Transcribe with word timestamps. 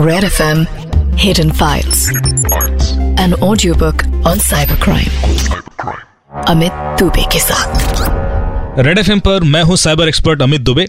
Red 0.00 0.24
FM 0.24 0.60
Hidden 1.16 1.50
Files. 1.52 1.98
An 3.18 3.32
audiobook 3.32 4.04
on 4.26 4.38
cybercrime. 4.38 5.10
Amit 6.48 6.72
Dubey 6.72 7.22
के 7.32 7.38
साथ. 7.38 8.78
Red 8.78 8.98
F 8.98 9.10
पर 9.10 9.40
मैं 9.40 9.62
हूँ 9.62 9.76
साइबर 9.76 10.08
एक्सपर्ट 10.08 10.42
अमित 10.42 10.60
दुबे 10.60 10.88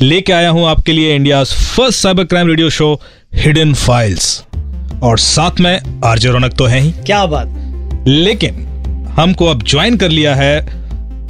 लेके 0.00 0.32
आया 0.32 0.50
हूँ 0.50 0.68
आपके 0.68 0.92
लिए 0.92 1.16
India 1.16 1.44
first 1.44 2.00
cyber 2.00 2.24
crime 2.24 2.48
radio 2.48 2.70
show 2.70 3.00
hidden 3.34 3.74
files 3.74 4.44
और 5.02 5.18
साथ 5.18 5.60
में 5.60 6.00
आरजे 6.04 6.28
रौनक 6.28 6.52
तो 6.52 6.64
है 6.64 6.80
ही। 6.80 6.92
क्या 6.92 7.26
बात। 7.26 7.46
लेकिन 8.08 8.66
हमको 9.18 9.46
अब 9.46 9.62
ज्वाइन 9.62 9.96
कर 9.96 10.08
लिया 10.08 10.34
है 10.34 10.66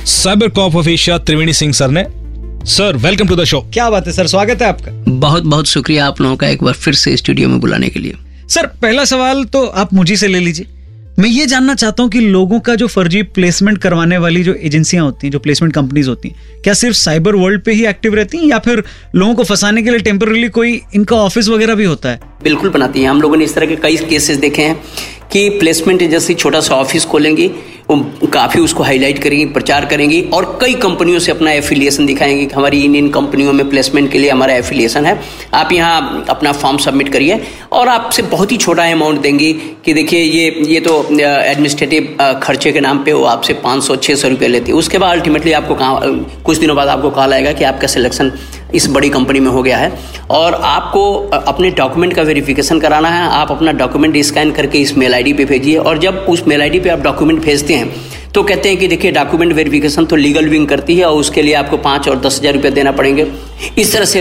cyber 0.06 0.48
cop 0.48 0.76
of 0.76 0.88
Asia 0.88 1.18
Triveni 1.18 1.52
Singh 1.52 1.72
sir 1.72 1.88
ने। 1.88 2.21
Sir 2.64 2.96
welcome 2.96 3.28
to 3.28 3.36
the 3.36 3.44
show 3.44 3.60
क्या 3.72 3.88
बात 3.90 4.06
है 4.06 4.12
सर 4.12 4.26
स्वागत 4.26 4.60
है 4.62 4.68
आपका। 4.68 4.90
बहुत 5.08 5.42
बहुत 5.44 5.66
शुक्रिया 5.66 6.04
आप 6.06 6.20
लोगों 6.20 6.36
का 6.36 6.48
एक 6.48 6.62
बार 6.62 6.74
फिर 6.74 6.94
से 6.94 7.16
स्टूडियो 7.16 7.48
में 7.48 7.58
बुलाने 7.60 7.88
के 7.88 8.00
लिए। 8.00 8.14
सर 8.48 8.66
पहला 8.82 9.04
सवाल 9.04 9.42
तो 9.44 9.64
आप 9.64 9.94
मुझे 9.94 10.16
से 10.16 10.28
ले 10.28 10.38
लीजिए। 10.38 10.66
मैं 11.18 11.28
ये 11.28 11.46
जानना 11.46 11.74
चाहता 11.74 12.02
हूँ 12.02 12.10
कि 12.10 12.20
लोगों 12.20 12.60
का 12.60 12.74
जो 12.74 12.86
फर्जी 12.86 13.22
प्लेसमेंट 13.34 13.78
करवाने 13.78 14.18
वाली 14.18 14.42
जो 14.44 14.54
एजेंसियाँ 14.54 15.04
होती 15.04 15.26
हैं 15.26 15.32
जो 15.32 15.38
प्लेसमेंट 15.38 15.74
कंपनीज़ 15.74 16.08
होती 16.08 16.28
हैं 16.28 16.60
क्या 16.64 16.74
सिर्फ़ 16.74 16.96
साइबर 16.96 17.36
वर्ल्ड 17.36 17.62
पे 17.64 17.72
ही 17.72 17.84
एक्टिव 17.86 18.14
रहती 18.14 18.38
हैं 18.38 18.44
या 18.44 18.58
फिर 18.58 18.82
लोगों 19.14 19.34
को 19.34 19.44
फंसाने 19.44 19.82
के 19.82 19.90
लिए 19.90 19.98
टेम्पररी 20.00 20.48
कोई 20.50 20.80
इनका 20.94 21.16
ऑफ़िस 21.16 21.48
वगैरह 21.48 21.74
भी 21.74 21.84
होता 21.84 22.08
है? 22.08 22.20
बिल्कुल 22.44 22.70
बनाती 22.70 23.02
हैं। 23.02 23.10
हम 23.10 23.22
लोगों 23.22 23.36
ने 23.36 23.44
इस 23.44 23.54
तरह 23.54 23.66
के 23.66 23.76
कई 23.76 23.96
केसेस 24.06 24.36
देखे 24.36 24.62
हैं 24.62 24.80
कि 25.32 25.48
प्लेसमेंट 25.50 26.02
एजेंसी 26.02 26.34
छोटा 26.34 26.60
सा 26.60 26.74
ऑफ़िस 26.74 27.04
खोलेंगी 27.04 27.50
काफ़ी 28.32 28.60
उसको 28.60 28.82
हाईलाइट 28.82 29.18
करेंगी, 29.18 29.44
प्रचार 29.44 29.84
करेंगी 29.84 30.20
और 30.34 30.58
कई 30.60 30.74
कंपनियों 30.74 31.18
से 31.18 31.32
अपना 31.32 31.52
एफिलिएशन 31.52 32.06
दिखाएँगे। 32.06 32.44
कि 32.46 32.54
हमारी 32.54 32.80
इन 32.82 32.94
इन 32.96 33.08
कंपनियों 33.08 33.52
में 33.52 33.68
प्लेसमेंट 33.70 34.10
के 34.12 34.18
लिए 34.18 34.30
हमारा 34.30 34.54
एफिलिएशन 34.54 35.06
है। 35.06 35.18
आप 35.54 35.72
यहाँ 35.72 36.24
अपना 36.30 36.52
फॉर्म 36.52 36.76
सबमिट 36.76 37.08
करिए 37.08 37.40
और 37.72 37.88
आपसे 37.88 38.22
बहुत 38.22 38.52
ही 38.52 38.56
छोटा 38.56 38.84
अमाउंट 38.92 39.20
देंगी 39.20 39.52
कि 39.84 39.92
देखिए 39.92 40.20
ये 40.20 40.64
ये 40.68 40.80
तो 40.80 40.96
एडमिनिस्ट्रेटिव 41.20 42.16
खर्चे 42.42 42.72
के 42.72 42.80
नाम 42.80 42.98
पे 43.04 43.12
वो 43.12 43.24
आपसे 43.24 43.52
पाँच 43.54 43.82
सौ 43.82 43.96
छः 43.96 44.14
सौ 44.14 44.28
रुपये 44.28 44.48
लेती 44.48 44.72
है। 44.72 44.78
उसके 44.78 44.98
बाद 44.98 45.10
अल्टीमेटली 45.10 45.52
आपको 45.52 45.74
कहा, 45.74 46.00
कुछ 46.44 46.58
दिनों 46.58 46.76
बाद 46.76 46.88
आपको 46.88 47.10
कहा 47.10 47.30
आएगा 47.32 47.52
कि 47.52 47.64
आपका 47.64 47.86
सिलेक्शन 47.86 48.32
इस 48.74 48.86
बड़ी 48.90 49.08
कंपनी 49.08 49.40
में 49.40 49.50
हो 49.50 49.62
गया 49.62 49.78
है। 49.78 49.92
और 50.30 50.54
आपको 50.54 51.02
अपने 51.46 51.70
डॉक्यूमेंट 51.70 52.12
का 52.12 52.22
वेरिफिकेशन 52.22 52.78
कराना 52.80 53.08
है। 53.08 53.28
आप 53.30 53.50
अपना 53.50 53.72
डॉक्यूमेंट 53.72 54.16
स्कैन 54.16 54.50
करके 54.52 54.78
इस 54.78 54.96
मेल 54.98 55.14
आईडी 55.14 55.32
पे 55.32 55.44
भेजिए 55.44 55.76
और 55.76 55.98
जब 55.98 56.26
उस 56.28 56.42
मेल 56.48 56.62
आईडी 56.62 56.80
पे 56.80 56.90
आप 56.90 57.00
डॉक्यूमेंट 57.00 57.42
भेजते 57.42 57.74
हैं 57.74 57.81
तो 58.34 58.42
कहते 58.42 58.68
हैं 58.68 58.78
कि 58.78 58.88
देखिए 58.88 59.10
डॉक्यूमेंट 59.12 59.52
वेरिफिकेशन 59.52 60.04
तो 60.04 60.16
लीगल 60.16 60.48
विंग 60.48 60.66
करती 60.68 60.96
है 60.96 61.04
और 61.04 61.16
उसके 61.16 61.42
लिए 61.42 61.54
आपको 61.54 61.76
पाँच 61.78 62.08
और 62.08 62.20
दस 62.20 62.38
हज़ार 62.38 62.54
रुपये 62.54 62.70
देना 62.70 62.92
पड़ेंगे। 62.92 63.26
इस 63.78 63.92
तरह 63.92 64.04
से 64.04 64.20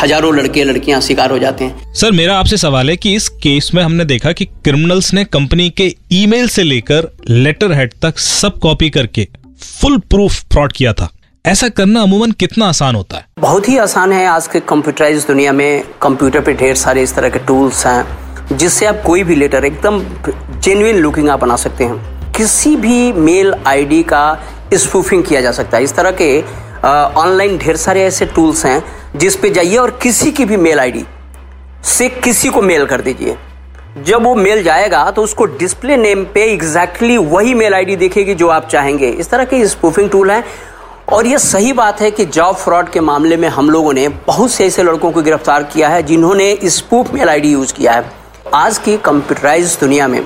हज़ारों 0.00 0.34
लड़के 0.36 0.64
लड़कियाँ 0.64 1.00
शिकार 1.00 1.30
हो 1.30 1.38
जाते 1.38 1.64
हैं। 1.64 1.92
सर 1.94 2.12
मेरा 2.12 2.38
आपसे 2.38 2.56
सवाल 2.56 2.90
है 2.90 2.96
कि 2.96 3.14
इस 3.14 3.28
केस 3.42 3.70
में 3.74 3.82
हमने 3.82 4.04
देखा 4.06 4.32
कि 4.32 4.44
क्रिमिनल्स 4.44 5.12
ने 5.14 5.24
कंपनी 5.26 5.68
के 5.72 5.94
ईमेल 6.12 6.48
से 6.48 6.62
लेकर 6.62 7.10
लेटर 7.30 7.72
हेड 7.72 7.94
तक 8.02 8.18
सब 8.20 8.58
कॉपी 8.58 8.90
करके 8.90 9.28
फुल 9.62 9.98
प्रूफ 10.00 10.44
फ्रॉड 10.52 10.72
किया 10.72 10.92
था। 10.92 11.08
ऐसा 11.44 11.68
करना 11.70 12.00
अमूमन 12.02 12.32
कितना 12.32 12.66
आसान 12.66 12.94
होता 12.94 13.16
है? 13.16 13.26
बहुत 13.40 13.68
ही 13.68 13.76
आसान 13.78 14.12
है 14.12 14.26
आज 14.28 14.46
के 14.46 14.60
कंप्यूटराइज 14.62 15.26
दुनिया 15.26 15.52
में। 15.52 15.82
कंप्यूटर 16.02 16.40
पे 16.40 16.52
ढेर 16.54 16.74
सारे 16.76 17.02
इस 17.02 17.14
तरह 17.14 17.28
के 17.28 17.38
टूल्स 17.46 17.86
हैं 17.86 18.56
जिससे 18.56 18.86
आप 18.86 19.02
कोई 19.06 19.22
भी 19.24 19.34
लेटर 19.34 19.64
एकदम 19.64 20.00
जेन्युइन 20.60 20.96
लुकिंग 20.98 21.28
आप 21.28 21.40
बना 21.40 21.56
सकते 21.56 21.84
हैं। 21.84 22.19
किसी 22.40 22.74
भी 22.76 23.12
मेल 23.12 23.52
आईडी 23.66 24.02
का 24.02 24.20
स्पूफिंग 24.74 25.22
किया 25.24 25.40
जा 25.40 25.50
सकता 25.52 25.76
है। 25.76 25.84
इस 25.84 25.94
तरह 25.94 26.10
के 26.20 26.40
ऑनलाइन 27.20 27.58
ढेर 27.58 27.76
सारे 27.76 28.04
ऐसे 28.04 28.26
टूल्स 28.26 28.64
हैं, 28.66 28.82
जिस 29.16 29.36
पे 29.36 29.50
जाइए 29.50 29.76
और 29.76 29.90
किसी 30.02 30.32
की 30.32 30.44
भी 30.44 30.56
मेल 30.56 30.80
आईडी 30.80 31.04
से 31.84 32.08
किसी 32.08 32.48
को 32.48 32.62
मेल 32.62 32.86
कर 32.86 33.00
दीजिए। 33.00 33.36
जब 34.06 34.24
वो 34.24 34.34
मेल 34.34 34.62
जाएगा 34.62 35.10
तो 35.10 35.22
उसको 35.22 35.44
डिस्प्ले 35.44 35.96
नेम 35.96 36.24
पे 36.24 36.44
एग्जैक्टली 36.44 37.16
exactly 37.16 37.34
वही 37.34 37.54
मेल 37.54 37.74
आईडी 37.74 37.96
देखेगी 37.96 38.34
जो 38.34 38.48
आप 38.48 38.68
चाहेंगे। 38.68 39.08
इस 39.08 39.30
तरह 39.30 39.44
के 39.44 39.66
स्पूफिंग 39.66 40.10
टूल 40.10 40.30
हैं। 40.30 40.44
और 41.12 41.26
ये 41.26 41.38
सही 41.40 41.72
बात 41.74 42.00
है 42.00 42.10
कि 42.10 42.24
जॉब 42.24 42.56
फ्रॉड 42.56 42.90
के 42.90 43.00
मामले 43.02 43.36
में 43.36 43.48
हम 43.50 43.70
लोगों 43.70 43.92
ने 43.92 44.08
बहुत 44.26 44.50
से 44.50 44.66
ऐसे 44.66 44.82
लड़कों 44.82 45.12
को 45.12 45.22
गिरफ़्तार 45.22 45.62
किया 45.64 45.88
है, 45.88 46.02
जिन्होंने 46.02 46.56
स्पूफ 46.64 47.14
मेल 47.14 47.28
आईडी 47.28 47.52
यूज़ 47.52 47.74
किया 47.74 47.92
है। 47.92 48.12
आज 48.54 48.78
की 48.78 48.96
कंप्यूटराइज 48.98 49.78
दुनिया 49.80 50.08
में। 50.08 50.22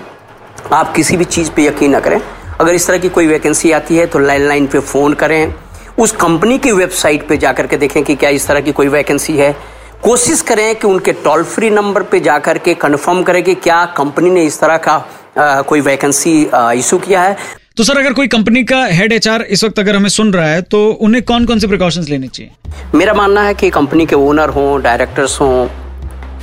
आप 0.72 0.94
किसी 0.94 1.16
भी 1.16 1.24
चीज़ 1.26 1.50
पे 1.50 1.66
यकीन 1.66 1.90
ना 1.90 2.00
करें। 2.00 2.20
अगर 2.60 2.74
इस 2.74 2.86
तरह 2.86 2.98
की 2.98 3.08
कोई 3.08 3.26
वैकेंसी 3.26 3.70
आती 3.72 3.96
है 3.96 4.06
तो 4.06 4.18
लैंडलाइन 4.18 4.66
पे 4.66 4.78
फ़ोन 4.80 5.14
करें। 5.14 5.54
उस 5.98 6.12
कंपनी 6.12 6.58
की 6.58 6.72
वेबसाइट 6.72 7.26
पे 7.28 7.36
जाकर 7.36 7.66
के 7.66 7.76
देखें 7.76 8.02
कि 8.04 8.14
क्या 8.14 8.30
इस 8.30 8.46
तरह 8.46 8.60
की 8.60 8.72
कोई 8.72 8.88
वैकेंसी 8.88 9.36
है। 9.36 9.54
कोशिश 10.02 10.40
करें 10.40 10.74
कि 10.76 10.86
उनके 10.86 11.12
टोल 11.24 11.42
फ्री 11.44 11.70
नंबर 11.70 12.02
पे 12.02 12.20
जाकर 12.20 12.58
के 12.58 12.74
कंफर्म 12.76 13.22
करें 13.22 13.42
कि 13.42 13.54
क्या 13.56 13.84
कंपनी 13.96 14.30
ने 14.30 14.42
इस 14.42 14.60
तरह 14.60 14.76
का 14.76 14.94
आ, 15.38 15.60
कोई 15.62 15.80
वैकेंसी 15.80 16.32
इशू 16.54 16.98
किया 16.98 17.22
है। 17.22 17.36
तो 17.76 17.84
सर 17.84 17.98
अगर 17.98 18.12
कोई 18.12 18.28
कंपनी 18.28 18.62
का 18.64 18.84
हेड 18.86 19.12
एचआर 19.12 19.42
इस 19.42 19.64
वक्त 19.64 19.78
अगर 19.78 19.96
हमें 19.96 20.08
सुन 20.08 20.32
रहा 20.32 20.48
है 20.48 20.60
तो 20.62 20.86
उन्हें 21.00 21.22
कौन 21.24 21.46
कौन 21.46 21.58
से 21.58 21.66
प्रिकॉशंस 21.66 22.08
लेने 22.08 22.28
चाहिए? 22.28 22.52
मेरा 22.94 23.14
मानना 23.14 23.42
है 23.42 23.54
कि 23.54 23.70
कंपनी 23.70 24.06
के 24.06 24.16
ओनर 24.16 24.48
हों 24.48 24.82
डायरेक्टर्स 24.82 25.40
हों 25.40 25.66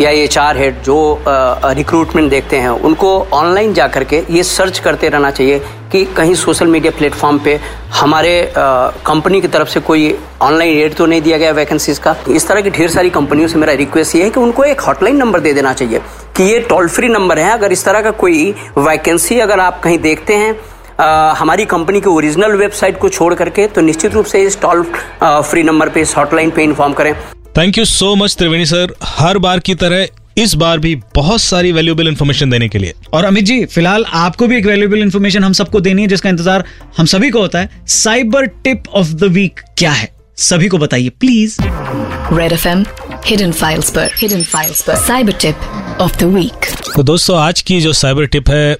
या 0.02 0.10
एच 0.10 0.38
आर 0.38 0.58
हेड 0.58 0.82
जो 0.84 0.98
रिक्रूटमेंट 1.28 2.30
देखते 2.30 2.58
हैं 2.58 2.70
उनको 2.70 3.08
ऑनलाइन 3.34 3.74
जा 3.74 3.88
करके 3.88 4.24
ये 4.30 4.44
सर्च 4.44 4.80
करते 4.80 5.10
रहना 5.10 5.32
चाहिए 5.32 5.60
कि 5.92 6.04
कहीं 6.18 6.36
सोशल 6.36 6.68
मीडिया 6.68 6.92
प्लेटफॉर्म 6.98 7.40
पे 7.40 7.60
हमारे 7.94 8.32
कंपनी 8.58 9.42
की 9.42 9.48
तरफ़ 9.48 9.70
से 9.70 9.80
कोई 9.80 10.16
ऑनलाइन 10.42 10.78
एड 10.78 10.96
तो 10.96 11.06
नहीं 11.06 11.22
दिया 11.22 11.38
गया 11.38 11.52
वैकेंसीज 11.52 11.98
का। 12.00 12.16
इस 12.30 12.48
तरह 12.48 12.62
की 12.62 12.70
ढेर 12.70 12.90
सारी 12.90 13.10
कंपनियों 13.10 13.48
से 13.48 13.58
मेरा 13.60 13.74
रिक्वेस्ट 13.74 14.16
ये 14.16 14.24
है 14.24 14.30
कि 14.30 14.40
उनको 14.40 14.64
एक 14.64 14.82
हॉटलाइन 14.82 15.18
नंबर 15.18 15.40
दे 15.40 15.54
देना 15.54 15.74
चाहिए 15.74 16.02
कि 16.38 16.44
ये 16.44 16.60
टोल 16.70 16.88
फ्री 16.88 17.08
नंबर 17.10 17.40
है। 17.40 17.52
अगर 17.54 17.72
इस 17.72 17.86
तरह 17.86 18.02
का 18.02 18.12
कोई 18.24 18.54
वैकेंसी 18.78 19.40
अगर 19.40 19.60
आप 19.60 19.82
कहीं 19.84 19.98
देखते 20.00 20.36
हैं 20.36 20.56
आ, 21.00 21.34
हमारी 21.34 21.66
कंपनी 21.66 22.02
के 22.02 22.10
ओरिजिनल 22.10 22.56
वेबसाइट 22.56 22.98
को 23.00 23.10
छोड़ 23.10 23.34
करके 23.34 23.68
तो 23.68 23.82
निश्चित 23.82 24.14
रूप 24.14 24.26
से 24.26 24.42
इस 24.44 24.60
टोल 24.62 24.84
फ्री 25.24 25.64
नंबर 25.64 25.90
पे 25.90 26.02
इस 26.02 26.16
हॉटलाइन 26.18 26.50
पे 26.52 26.64
इन्फॉर्म 26.64 26.94
करें। 26.94 27.14
Thank 27.58 27.78
you 27.78 27.84
so 27.86 28.14
much 28.16 28.36
Triveni 28.38 28.66
sir 28.66 28.94
हर 29.04 29.38
बार 29.38 29.60
की 29.60 29.74
तरह 29.76 30.42
इस 30.42 30.54
बार 30.56 30.80
भी 30.80 30.94
बहुत 31.16 31.42
सारी 31.42 31.72
वैल्यूएबल 31.72 32.08
इन्फॉर्मेशन 32.08 32.50
देने 32.50 32.70
के 32.70 32.80
लिए। 32.80 32.94
और 33.14 33.26
अमित 33.26 33.46
जी 33.46 33.66
फ़िलहाल 33.66 34.06
आपको 34.06 34.48
भी 34.48 34.58
एक 34.58 34.66
वैल्यूएबल 34.66 35.02
इन्फॉर्मेशन 35.02 35.44
हम 35.44 35.54
सबको 35.54 35.80
देनी 35.80 36.02
है 36.02 36.08
जिसका 36.08 36.30
इंतज़ार 36.30 36.64
हम 36.98 37.06
सभी 37.06 37.30
को 37.30 37.42
होता 37.42 37.60
है। 37.60 37.70
Cyber 37.90 38.46
tip 38.46 38.88
of 38.90 39.08
the 39.10 39.32
week 39.34 39.60
क्या 39.78 39.92
है? 39.92 40.10
सभी 40.40 40.68
को 40.68 40.78
बताइए 40.78 41.10
please 41.20 41.58
red 41.62 42.52
F 42.52 42.68
M 42.68 42.86
hidden 43.26 43.52
files 43.52 43.90
पर 43.92 44.12
हिडन 44.18 44.44
फाइल्स 44.44 44.82
पर 44.82 44.96
cyber 44.98 45.34
tip 45.42 45.98
of 46.02 46.18
the 46.18 46.34
week 46.34 46.74
तो 46.96 47.04
दोस्तों 47.04 47.38
आज 47.40 47.62
की 47.62 47.82
जो 47.82 47.94
साइबर 47.94 48.26
टिप 48.28 48.50
है 48.50 48.74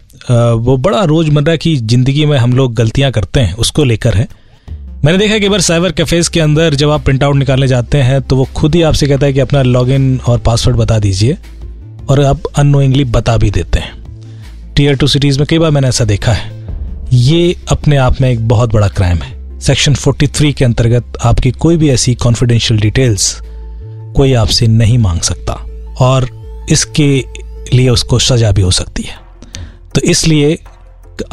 वो 0.56 0.78
बड़ा 0.80 1.04
रोज़मर्रा 1.06 1.56
की 1.56 1.76
ज़िंदगी 1.78 2.26
में 2.26 2.38
हम 2.38 2.54
लोग 2.54 2.74
गलतियाँ 2.76 3.12
करते 3.12 3.40
हैं 3.40 3.54
उसको 3.56 3.84
लेकर 3.84 4.14
है। 4.14 4.28
मैंने 5.06 5.18
देखा 5.18 5.38
कि 5.38 5.50
बार 5.50 5.62
साइबर 5.62 5.92
कैफेज 5.92 6.28
के 6.28 6.40
अंदर 6.40 6.76
जब 6.76 6.90
आप 6.90 7.04
प्रिंट 7.04 7.24
आउट 7.24 7.36
निकालने 7.36 7.68
जाते 7.68 7.98
हैं 7.98 8.22
तो 8.22 8.36
वो 8.36 8.44
खुद 8.56 8.76
ही 8.76 8.82
आपसे 8.82 9.08
कहता 9.08 9.26
है 9.26 9.34
कि 9.34 9.40
अपना 9.40 9.62
लॉगिन 9.62 10.20
और 10.28 10.40
पासवर्ड 10.40 10.78
बता 10.78 11.00
दीजिए 11.00 11.38
और 12.10 12.24
आप 12.24 12.42
अनोइंगली 12.56 13.06
बता 13.06 13.38
भी 13.38 13.50
देते 13.52 13.80
हैं। 13.80 14.74
टीयर 14.76 14.96
टू 14.96 15.08
सिटीज़ 15.08 15.40
में 15.40 15.48
कई 15.50 15.60
बार 15.60 15.72
मैंने 15.72 15.88
ऐसा 15.88 16.06
देखा 16.06 16.32
है। 16.32 16.52
ये 17.14 17.56
अपने 17.70 17.98
आप 17.98 18.22
में 18.22 18.30
एक 18.30 18.48
बहुत 18.48 18.74
बड़ा 18.74 18.88
क्राइम 18.88 19.18
है। 19.18 19.60
सेक्शन 19.60 19.96
43 19.96 20.54
के 20.54 20.66
अंतर्गत 20.66 21.18
आपकी 21.26 21.52
कोई 21.52 21.78
भी 21.78 21.90
ऐसी 21.90 22.16
कॉन्फिडेंशियल 22.16 22.80
डिटेल्स 22.80 23.40
कोई 24.16 24.34
आपसे 24.34 24.68
नहीं 24.68 24.98
मांग 24.98 25.20
सकता 25.20 25.54
और 26.00 26.30
इसके 26.70 27.26
लिए 27.74 27.90
उसको 27.90 28.20
सजा 28.20 28.52
भी 28.52 28.62
हो 28.62 28.72
सकती 28.72 29.04
है। 29.04 29.16
तो 29.96 30.02
इसलिए 30.02 30.58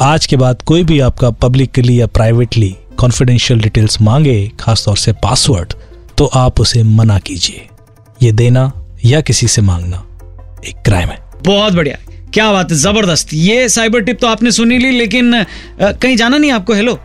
आज 0.01 0.25
के 0.25 0.37
बाद 0.37 0.61
कोई 0.61 0.83
भी 0.83 0.99
आपका 0.99 1.29
पब्लिकली 1.29 2.01
या 2.01 2.07
प्राइवेटली 2.07 2.75
कॉन्फिडेंशियल 2.99 3.59
डिटेल्स 3.61 4.01
मांगे 4.01 4.51
खासतौर 4.59 4.97
से 4.97 5.11
पासवर्ड 5.13 5.73
तो 6.17 6.25
आप 6.25 6.59
उसे 6.61 6.83
मना 6.83 7.17
कीजिए। 7.19 7.67
ये 8.21 8.31
देना 8.31 8.71
या 9.05 9.21
किसी 9.21 9.47
से 9.47 9.61
मांगना 9.61 9.97
एक 10.67 10.81
क्राइम 10.85 11.09
है। 11.09 11.17
बहुत 11.45 11.73
बढ़िया। 11.73 11.97
क्या 12.33 12.51
बात 12.51 12.71
है 12.71 12.77
ज़बरदस्त। 12.77 13.33
ये 13.33 13.69
साइबर 13.69 14.01
टिप 14.01 14.19
तो 14.21 14.27
आपने 14.27 14.51
सुनी 14.51 14.77
ली 14.77 14.91
लेकिन 14.91 15.33
आ, 15.35 15.43
कहीं 15.81 16.17
जाना 16.17 16.37
नहीं 16.37 16.51
आपको? 16.51 16.73
हेलो 16.73 16.99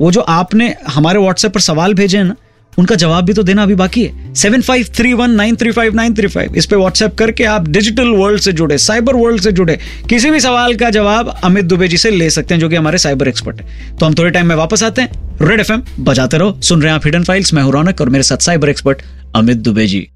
वो 0.00 0.10
जो 0.10 0.20
आपने 0.20 0.74
हमारे 0.88 1.18
व्हाट्सएप 1.18 1.52
पर 1.54 1.60
सवाल 1.60 1.94
भेजे 1.94 2.18
हैं 2.18 2.24
ना 2.24 2.34
उनका 2.78 2.94
जवाब 2.94 3.24
भी 3.24 3.32
तो 3.32 3.42
देना 3.42 3.62
अभी 3.62 3.74
बाकी 3.74 4.02
है। 4.02 4.34
Seven 4.34 4.60
five 4.62 4.86
three 4.96 5.12
one 5.12 5.30
nine 5.30 5.56
three 5.56 5.70
five 5.70 5.94
nine 5.94 6.14
three 6.14 6.26
five 6.28 6.54
इस 6.54 6.66
पर 6.66 6.76
व्हाट्सएप 6.76 7.14
करके 7.14 7.44
आप 7.46 7.68
डिजिटल 7.68 8.08
वर्ल्ड 8.10 8.40
से 8.40 8.52
जुड़े 8.52 8.78
साइबर 8.78 9.16
वर्ल्ड 9.16 9.42
से 9.42 9.52
जुड़े, 9.52 9.78
किसी 10.08 10.30
भी 10.30 10.40
सवाल 10.40 10.74
का 10.74 10.90
जवाब 10.90 11.34
अमित 11.44 11.64
दुबे 11.64 11.88
जी 11.88 11.96
से 11.96 12.10
ले 12.10 12.30
सकते 12.30 12.54
हैं, 12.54 12.60
जो 12.60 12.68
कि 12.68 12.76
हमारे 12.76 12.98
साइबर 12.98 13.28
एक्सपर्ट 13.28 13.60
है। 13.60 13.96
तो 13.96 14.06
हम 14.06 14.14
थोड़े 14.14 14.30
टाइम 14.30 14.46
में 14.46 14.54
वापस 14.56 14.82
आते 14.82 15.02
हैं। 15.02 15.38
रेड 15.42 15.60
एफएम 15.60 15.82
बजाते 16.00 16.38
रहो, 16.38 16.60
सुन 16.60 16.82
रहे 16.82 16.90
हैं 16.90 16.96
आप 16.96 17.06
हिडन 17.06 17.24
फाइल्स 17.24 17.54
मैं 17.54 17.62
हूँ 17.62 17.72
रौनक 17.72 18.00
और 18.00 18.08
मेरे 18.08 18.22
साथ 18.22 18.38
साइबर 18.38 18.68
एक्सपर्ट 18.68 19.02
अमित 19.34 19.56
दुबे 19.58 19.86
जी। 19.86 20.08